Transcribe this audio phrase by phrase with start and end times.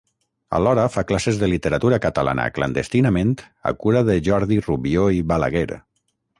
[0.59, 3.37] Alhora, fa classes de literatura catalana clandestinament
[3.73, 5.67] a cura de Jordi Rubió i Balaguer.